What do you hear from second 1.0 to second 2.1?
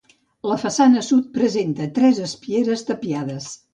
sud presenta